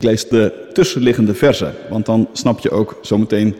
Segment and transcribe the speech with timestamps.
[0.00, 3.56] Ik lees de tussenliggende versen, want dan snap je ook zometeen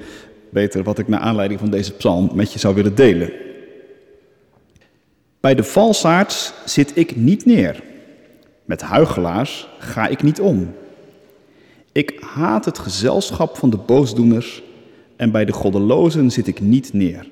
[0.50, 3.32] beter wat ik naar aanleiding van deze psalm met je zou willen delen.
[5.40, 7.82] Bij de valsaards zit ik niet neer.
[8.64, 10.74] Met huigelaars ga ik niet om.
[11.92, 14.62] Ik haat het gezelschap van de boosdoeners
[15.16, 17.28] en bij de goddelozen zit ik niet neer.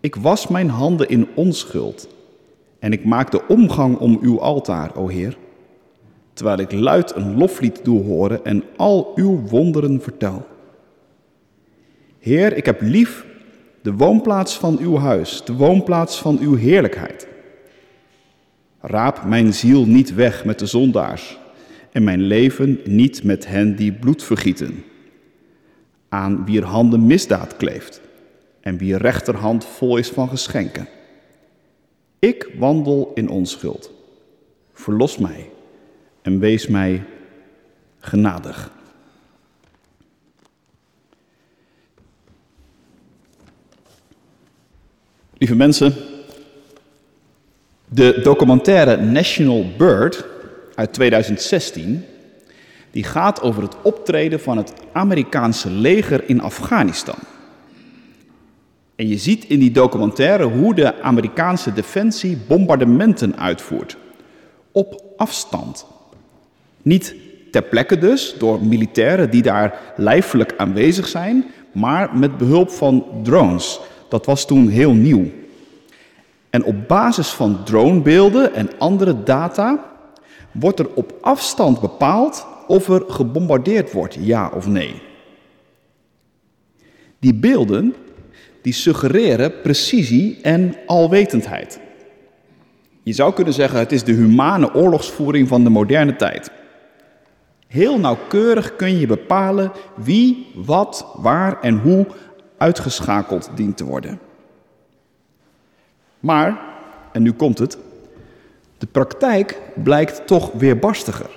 [0.00, 2.08] Ik was mijn handen in onschuld
[2.78, 5.36] en ik maak de omgang om uw altaar, o Heer,
[6.40, 10.46] terwijl ik luid een loflied doe horen en al uw wonderen vertel.
[12.18, 13.26] Heer, ik heb lief
[13.82, 17.28] de woonplaats van uw huis, de woonplaats van uw heerlijkheid.
[18.80, 21.38] Raap mijn ziel niet weg met de zondaars
[21.92, 24.84] en mijn leven niet met hen die bloed vergieten,
[26.08, 28.00] aan wier handen misdaad kleeft
[28.60, 30.88] en wie rechterhand vol is van geschenken.
[32.18, 33.92] Ik wandel in onschuld.
[34.72, 35.50] Verlos mij
[36.22, 37.02] en wees mij
[37.98, 38.70] genadig.
[45.38, 45.94] Lieve mensen,
[47.88, 50.24] de documentaire National Bird
[50.74, 52.04] uit 2016,
[52.90, 57.18] die gaat over het optreden van het Amerikaanse leger in Afghanistan.
[58.96, 63.96] En je ziet in die documentaire hoe de Amerikaanse defensie bombardementen uitvoert.
[64.72, 65.86] Op afstand.
[66.82, 67.14] Niet
[67.50, 73.80] ter plekke dus, door militairen die daar lijfelijk aanwezig zijn, maar met behulp van drones.
[74.08, 75.30] Dat was toen heel nieuw.
[76.50, 79.84] En op basis van dronebeelden en andere data
[80.52, 85.02] wordt er op afstand bepaald of er gebombardeerd wordt, ja of nee.
[87.18, 87.94] Die beelden
[88.62, 91.80] die suggereren precisie en alwetendheid.
[93.02, 96.50] Je zou kunnen zeggen het is de humane oorlogsvoering van de moderne tijd.
[97.70, 102.06] Heel nauwkeurig kun je bepalen wie, wat, waar en hoe
[102.58, 104.18] uitgeschakeld dient te worden.
[106.20, 106.60] Maar,
[107.12, 107.78] en nu komt het,
[108.78, 111.30] de praktijk blijkt toch weerbarstiger.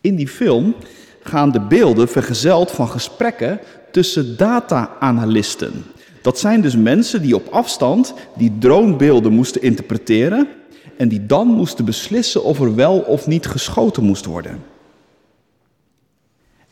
[0.00, 0.74] In die film
[1.22, 3.60] gaan de beelden vergezeld van gesprekken
[3.90, 5.84] tussen data-analisten.
[6.22, 10.48] Dat zijn dus mensen die op afstand die dronebeelden moesten interpreteren
[10.96, 14.62] en die dan moesten beslissen of er wel of niet geschoten moest worden.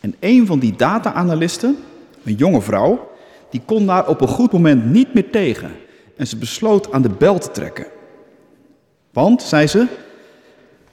[0.00, 1.76] En een van die data-analisten,
[2.24, 3.10] een jonge vrouw,
[3.50, 5.70] die kon daar op een goed moment niet meer tegen
[6.16, 7.86] en ze besloot aan de bel te trekken.
[9.10, 9.86] Want, zei ze,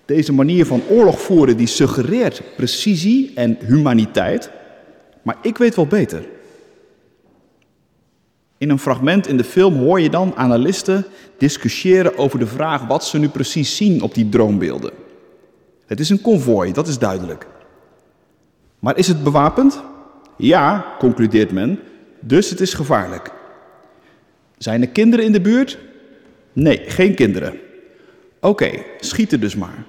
[0.05, 4.51] deze manier van oorlog voeren die suggereert precisie en humaniteit,
[5.21, 6.25] maar ik weet wel beter.
[8.59, 11.05] In een fragment in de film hoor je dan analisten
[11.37, 14.91] discussiëren over de vraag wat ze nu precies zien op die droombeelden.
[15.85, 17.47] Het is een konvooi, dat is duidelijk.
[18.79, 19.83] Maar is het bewapend?
[20.37, 21.79] Ja, concludeert men,
[22.19, 23.31] dus het is gevaarlijk.
[24.57, 25.77] Zijn er kinderen in de buurt?
[26.53, 27.59] Nee, geen kinderen.
[28.39, 29.85] Oké, schieten dus maar.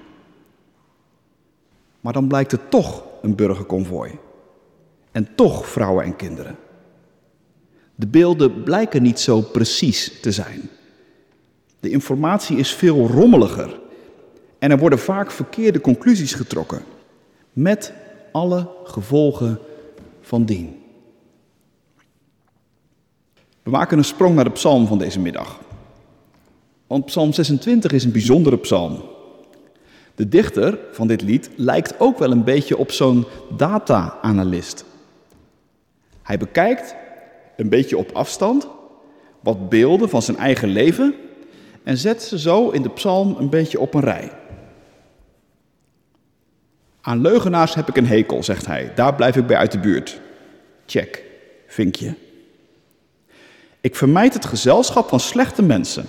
[2.01, 4.11] Maar dan blijkt het toch een burgerconvooi.
[5.11, 6.55] En toch vrouwen en kinderen.
[8.01, 10.69] De beelden blijken niet zo precies te zijn.
[11.79, 13.79] De informatie is veel rommeliger.
[14.59, 16.81] En er worden vaak verkeerde conclusies getrokken.
[17.53, 17.93] Met
[18.31, 19.59] alle gevolgen
[20.21, 20.81] van dien.
[23.63, 25.59] We maken een sprong naar de psalm van deze middag.
[26.87, 29.01] Want psalm 26 is een bijzondere psalm.
[30.15, 33.25] De dichter van dit lied lijkt ook wel een beetje op zo'n
[33.57, 34.85] data-analyst.
[36.21, 36.99] Hij bekijkt
[37.55, 38.67] een beetje op afstand
[39.39, 41.15] wat beelden van zijn eigen leven
[41.83, 44.31] en zet ze zo in de psalm een beetje op een rij.
[47.01, 48.91] Aan leugenaars heb ik een hekel, zegt hij.
[48.95, 50.21] Daar blijf ik bij uit de buurt.
[50.85, 51.23] Check,
[51.67, 52.15] vinkje.
[53.81, 56.05] Ik vermijd het gezelschap van slechte mensen.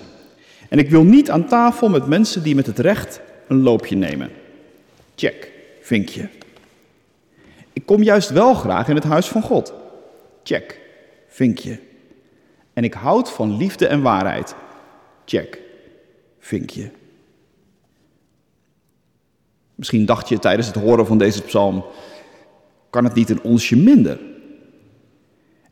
[0.69, 4.31] En ik wil niet aan tafel met mensen die met het recht een loopje nemen.
[5.15, 5.51] Check,
[5.81, 6.29] vinkje.
[7.73, 9.73] Ik kom juist wel graag in het huis van God.
[10.43, 10.79] Check,
[11.33, 11.79] vinkje.
[12.73, 14.55] En ik houd van liefde en waarheid.
[15.25, 15.59] Check,
[16.39, 16.91] vinkje.
[19.75, 21.85] Misschien dacht je tijdens het horen van deze psalm,
[22.89, 24.19] kan het niet een onsje minder?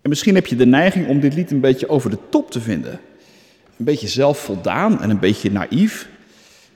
[0.01, 2.61] En misschien heb je de neiging om dit lied een beetje over de top te
[2.61, 2.99] vinden.
[3.77, 6.09] Een beetje zelfvoldaan en een beetje naïef.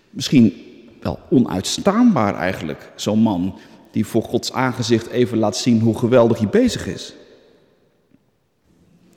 [0.10, 0.54] Misschien
[1.02, 3.60] wel onuitstaanbaar eigenlijk, zo'n man
[3.92, 7.14] die voor Gods aangezicht even laat zien hoe geweldig hij bezig is.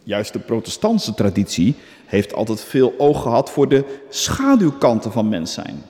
[0.09, 1.75] Juist de protestantse traditie
[2.07, 5.83] heeft altijd veel oog gehad voor de schaduwkanten van mens zijn.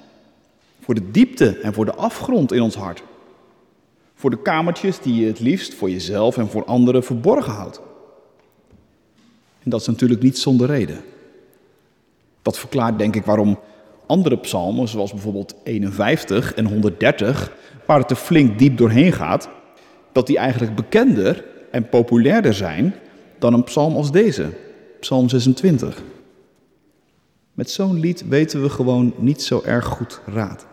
[0.81, 3.03] Voor de diepte en voor de afgrond in ons hart.
[4.15, 7.81] Voor de kamertjes die je het liefst voor jezelf en voor anderen verborgen houdt.
[9.63, 11.01] En dat is natuurlijk niet zonder reden.
[12.43, 13.59] Dat verklaart denk ik waarom
[14.07, 17.53] andere psalmen, zoals bijvoorbeeld 51 en 130,
[17.87, 19.49] waar het er flink diep doorheen gaat,
[20.13, 22.95] dat die eigenlijk bekender en populairder zijn
[23.39, 24.51] dan een psalm als deze,
[25.01, 26.03] Psalm 26.
[27.53, 30.67] Met zo'n lied weten we gewoon niet zo erg goed raad.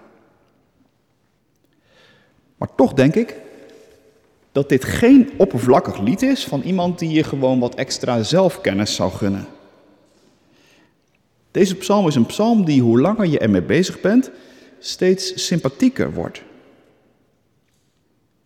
[2.58, 3.36] Maar toch denk ik
[4.52, 9.12] dat dit geen oppervlakkig lied is van iemand die je gewoon wat extra zelfkennis zou
[9.12, 9.48] gunnen.
[11.52, 14.32] Deze psalm is een psalm die, hoe langer je ermee bezig bent,
[14.80, 16.42] steeds sympathieker wordt.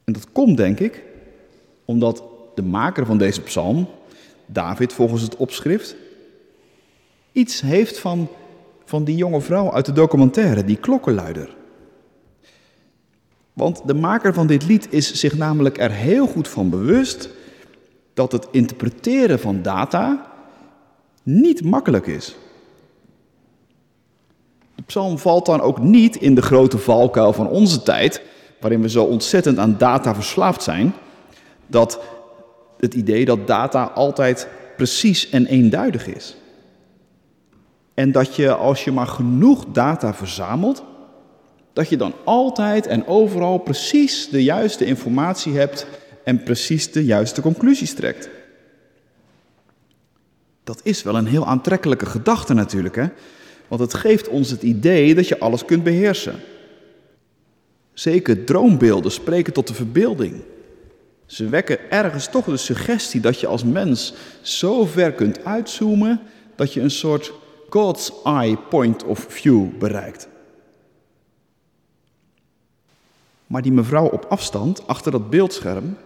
[0.04, 1.04] En dat komt, denk ik,
[1.86, 2.24] omdat
[2.56, 3.88] de maker van deze psalm,
[4.52, 5.96] David volgens het opschrift,
[7.32, 8.28] iets heeft van,
[8.86, 11.58] van die jonge vrouw uit de documentaire, die klokkenluider.
[13.54, 17.30] Want de maker van dit lied is zich namelijk er heel goed van bewust
[18.14, 20.32] dat het interpreteren van data
[21.24, 22.36] niet makkelijk is.
[24.76, 28.22] De psalm valt dan ook niet in de grote valkuil van onze tijd,
[28.60, 30.94] waarin we zo ontzettend aan data verslaafd zijn,
[31.68, 32.00] dat
[32.80, 34.48] het idee dat data altijd
[34.78, 36.36] precies en eenduidig is.
[37.94, 40.84] En dat je als je maar genoeg data verzamelt,
[41.74, 45.88] dat je dan altijd en overal precies de juiste informatie hebt
[46.24, 48.30] en precies de juiste conclusies trekt.
[50.64, 53.06] Dat is wel een heel aantrekkelijke gedachte natuurlijk, hè?
[53.68, 56.36] want het geeft ons het idee dat je alles kunt beheersen.
[57.94, 60.42] Zeker droombeelden spreken tot de verbeelding.
[61.30, 66.22] Ze wekken ergens toch de suggestie dat je als mens zo ver kunt uitzoomen
[66.56, 67.32] dat je een soort
[67.70, 70.28] God's eye point of view bereikt.
[73.48, 75.98] Maar die mevrouw op afstand, achter dat beeldscherm,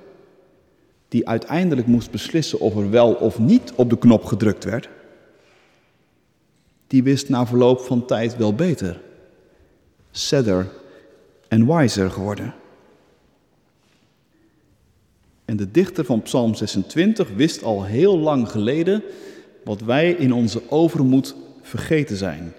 [1.08, 4.90] die uiteindelijk moest beslissen of er wel of niet op de knop gedrukt werd,
[6.88, 9.02] die wist na verloop van tijd wel beter.
[10.12, 10.68] Sadder
[11.48, 12.54] en wiser geworden.
[15.54, 19.04] En de dichter van Psalm 26 wist al heel lang geleden
[19.64, 22.54] wat wij in onze overmoed vergeten zijn.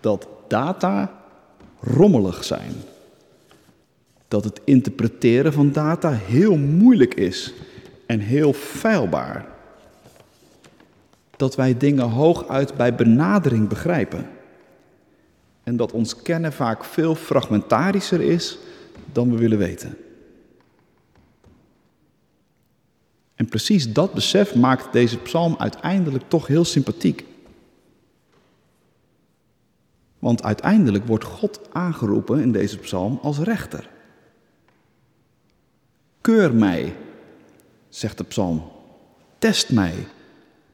[0.00, 1.20] Dat data
[1.80, 2.72] rommelig zijn
[4.28, 7.54] dat het interpreteren van data heel moeilijk is
[8.06, 9.46] en heel feilbaar.
[11.36, 14.26] Dat wij dingen hooguit bij benadering begrijpen.
[15.62, 18.58] En dat ons kennen vaak veel fragmentarischer is
[19.12, 19.96] dan we willen weten.
[23.34, 27.24] En precies dat besef maakt deze psalm uiteindelijk toch heel sympathiek.
[30.18, 33.88] Want uiteindelijk wordt God aangeroepen in deze psalm als rechter.
[36.20, 36.96] Keur mij,
[37.88, 38.70] zegt de psalm.
[39.38, 39.94] Test mij,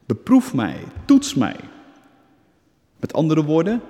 [0.06, 1.56] beproef mij, toets mij.
[2.96, 3.80] Met andere woorden,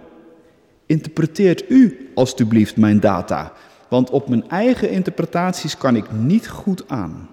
[0.87, 3.53] interpreteert u alstublieft mijn data,
[3.89, 7.29] want op mijn eigen interpretaties kan ik niet goed aan.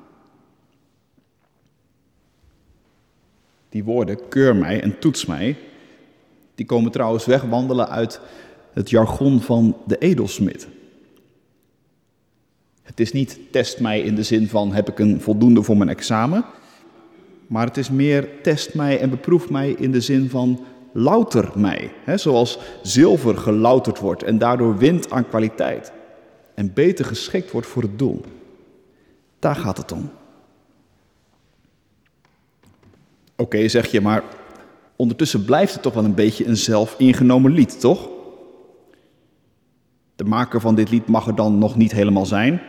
[3.78, 5.58] Die woorden, keur mij en toets mij,
[6.56, 8.20] die komen trouwens wegwandelen uit
[8.74, 10.68] het jargon van de edelsmid.
[12.84, 15.90] Het is niet test mij in de zin van heb ik een voldoende voor mijn
[15.90, 16.46] examen,
[17.48, 20.60] maar het is meer test mij en beproef mij in de zin van
[20.92, 21.92] louter mij.
[22.16, 25.92] Zoals zilver gelouterd wordt en daardoor wint aan kwaliteit
[26.54, 28.22] en beter geschikt wordt voor het doel.
[29.40, 30.10] Daar gaat het om.
[33.38, 34.24] Oké, zeg je, maar
[34.96, 38.10] ondertussen blijft het toch wel een beetje een zelf ingenomen lied, toch?
[40.16, 42.62] De maker van dit lied mag er dan nog niet helemaal zijn,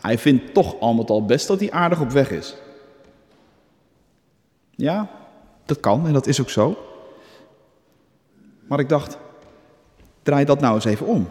[0.00, 2.56] hij vindt toch al met al best dat hij aardig op weg is.
[4.70, 5.10] Ja,
[5.64, 6.78] dat kan en dat is ook zo.
[8.68, 9.18] Maar ik dacht,
[10.22, 11.28] draai dat nou eens even om.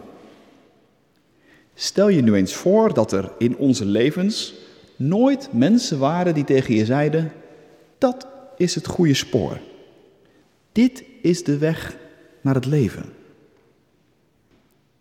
[1.73, 4.53] Stel je nu eens voor dat er in onze levens
[4.95, 7.31] nooit mensen waren die tegen je zeiden:
[7.97, 8.27] dat
[8.61, 9.59] is het goede spoor.
[10.71, 11.97] Dit is de weg
[12.41, 13.13] naar het leven.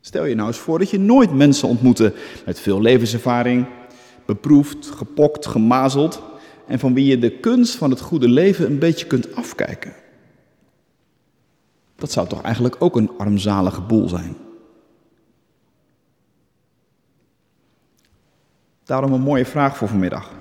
[0.00, 2.14] Stel je nou eens voor dat je nooit mensen ontmoette
[2.46, 3.66] met veel levenservaring,
[4.26, 6.22] beproefd, gepokt, gemazeld
[6.66, 9.94] en van wie je de kunst van het goede leven een beetje kunt afkijken.
[11.96, 14.36] Dat zou toch eigenlijk ook een armzalige boel zijn.
[18.84, 20.39] Daarom een mooie vraag voor vanmiddag.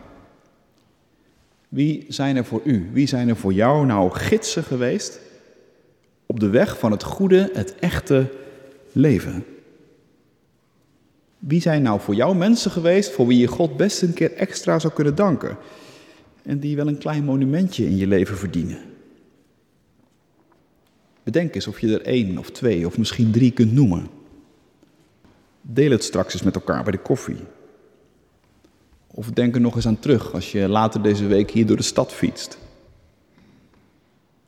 [1.69, 5.19] Wie zijn er voor u, wie zijn er voor jou nou gidsen geweest
[6.25, 8.31] op de weg van het goede, het echte
[8.91, 9.45] leven?
[11.39, 14.79] Wie zijn nou voor jou mensen geweest voor wie je God best een keer extra
[14.79, 15.57] zou kunnen danken?
[16.43, 18.79] En die wel een klein monumentje in je leven verdienen?
[21.23, 24.07] Bedenk eens of je er één of twee of misschien drie kunt noemen.
[25.61, 27.37] Deel het straks eens met elkaar bij de koffie.
[29.11, 31.83] Of denk er nog eens aan terug als je later deze week hier door de
[31.83, 32.57] stad fietst.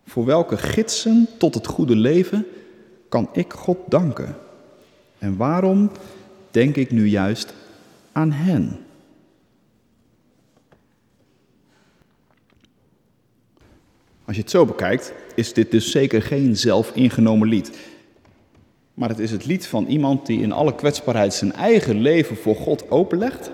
[0.06, 2.46] Voor welke gidsen tot het goede leven
[3.10, 4.36] kan ik God danken?
[5.18, 5.92] En waarom
[6.52, 7.54] denk ik nu juist
[8.12, 8.80] aan hen?
[14.26, 17.78] Als je het zo bekijkt, is dit dus zeker geen zelfingenomen lied.
[18.94, 22.56] Maar het is het lied van iemand die in alle kwetsbaarheid zijn eigen leven voor
[22.56, 23.52] God openlegt.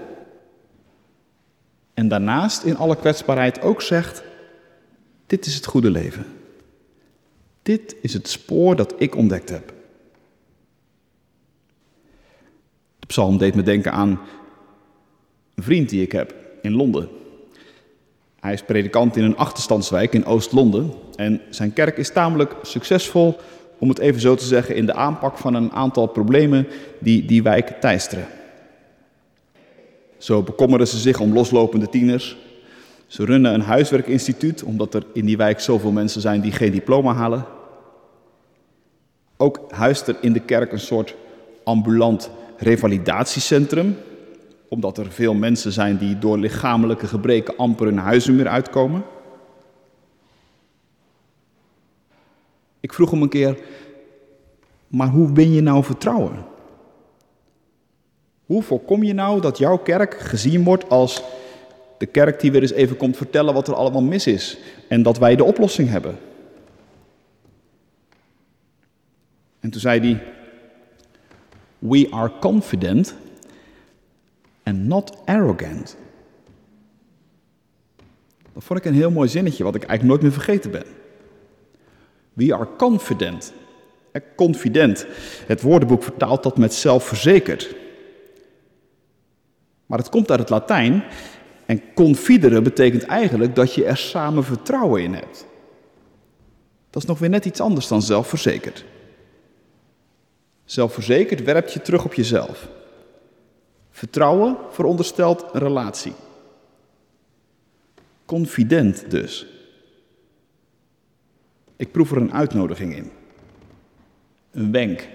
[1.97, 4.23] En daarnaast in alle kwetsbaarheid ook zegt:
[5.27, 6.25] Dit is het goede leven.
[7.61, 9.73] Dit is het spoor dat ik ontdekt heb.
[12.99, 14.19] De psalm deed me denken aan
[15.55, 17.09] een vriend die ik heb in Londen.
[18.39, 23.37] Hij is predikant in een achterstandswijk in Oost-Londen en zijn kerk is tamelijk succesvol,
[23.77, 26.67] om het even zo te zeggen, in de aanpak van een aantal problemen
[26.99, 28.27] die die wijk teisteren.
[30.27, 32.37] Zo bekommeren ze zich om loslopende tieners.
[33.05, 37.13] Ze runnen een huiswerkinstituut, omdat er in die wijk zoveel mensen zijn die geen diploma
[37.13, 37.45] halen.
[39.37, 41.15] Ook huist er in de kerk een soort
[41.63, 43.97] ambulant revalidatiecentrum,
[44.69, 49.03] omdat er veel mensen zijn die door lichamelijke gebreken amper hun huizen meer uitkomen.
[52.79, 53.57] Ik vroeg hem een keer,
[54.87, 56.55] maar hoe win je nou vertrouwen?
[58.47, 61.23] Hoe voorkom je nou dat jouw kerk gezien wordt als
[61.97, 65.17] de kerk die weer eens even komt vertellen wat er allemaal mis is en dat
[65.17, 66.17] wij de oplossing hebben?
[69.59, 70.23] En toen zei hij:
[71.79, 73.15] We are confident
[74.63, 75.97] and not arrogant.
[78.53, 80.85] Dat vond ik een heel mooi zinnetje, wat ik eigenlijk nooit meer vergeten ben.
[82.33, 83.53] We are confident.
[84.35, 85.05] Confident.
[85.45, 87.75] Het woordenboek vertaalt dat met zelfverzekerd.
[89.87, 91.03] Maar het komt uit het Latijn
[91.65, 95.45] en confidere betekent eigenlijk dat je er samen vertrouwen in hebt.
[96.89, 98.85] Dat is nog weer net iets anders dan zelfverzekerd.
[100.65, 102.67] Zelfverzekerd werpt je terug op jezelf.
[103.89, 106.13] Vertrouwen veronderstelt een relatie.
[108.25, 109.47] Confident dus.
[111.75, 113.11] Ik proef er een uitnodiging in.
[114.51, 115.07] Een wenk.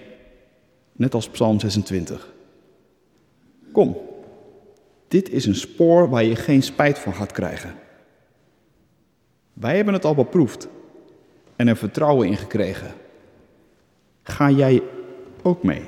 [0.93, 2.33] Net als Psalm 26.
[3.73, 3.97] Kom,
[5.12, 7.75] dit is een spoor waar je geen spijt van gaat krijgen.
[9.52, 10.69] Wij hebben het al beproefd
[11.57, 12.95] en er vertrouwen in gekregen.
[14.23, 14.83] Ga jij
[15.42, 15.85] ook mee?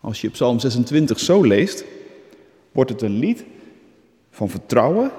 [0.00, 1.84] Als je Psalm 26 zo leest,
[2.72, 3.44] wordt het een lied
[4.30, 5.10] van vertrouwen,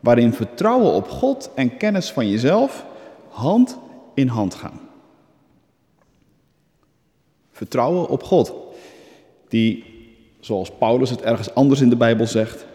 [0.00, 2.86] waarin vertrouwen op God en kennis van jezelf
[3.28, 3.78] hand
[4.14, 4.80] in hand gaan.
[7.50, 8.54] Vertrouwen op God,
[9.48, 9.91] die
[10.42, 12.66] zoals Paulus het ergens anders in de Bijbel zegt,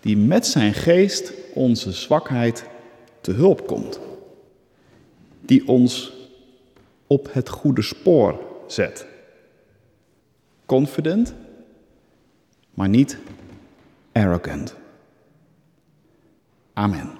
[0.00, 2.64] die met zijn geest onze zwakheid
[3.20, 4.00] te hulp komt.
[5.40, 6.12] Die ons
[7.06, 9.06] op het goede spoor zet.
[10.66, 11.34] Confident,
[12.74, 13.18] maar niet
[14.12, 14.74] arrogant.
[16.72, 17.10] Amen.